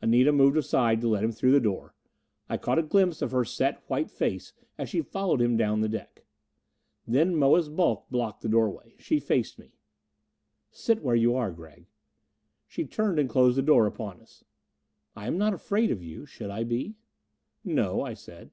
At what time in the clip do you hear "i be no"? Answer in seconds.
16.48-18.00